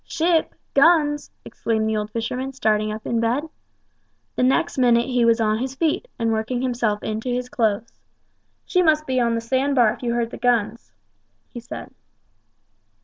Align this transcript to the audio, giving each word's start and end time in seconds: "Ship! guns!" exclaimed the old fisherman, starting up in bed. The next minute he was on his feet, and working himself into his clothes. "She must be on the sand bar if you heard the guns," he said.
"Ship! 0.03 0.55
guns!" 0.73 1.29
exclaimed 1.45 1.87
the 1.87 1.95
old 1.95 2.09
fisherman, 2.09 2.53
starting 2.53 2.91
up 2.91 3.05
in 3.05 3.19
bed. 3.19 3.47
The 4.35 4.41
next 4.41 4.79
minute 4.79 5.05
he 5.05 5.25
was 5.25 5.39
on 5.39 5.59
his 5.59 5.75
feet, 5.75 6.07
and 6.17 6.31
working 6.31 6.63
himself 6.63 7.03
into 7.03 7.29
his 7.29 7.49
clothes. 7.49 7.99
"She 8.65 8.81
must 8.81 9.05
be 9.05 9.19
on 9.19 9.35
the 9.35 9.41
sand 9.41 9.75
bar 9.75 9.93
if 9.93 10.01
you 10.01 10.15
heard 10.15 10.31
the 10.31 10.37
guns," 10.39 10.91
he 11.49 11.59
said. 11.59 11.93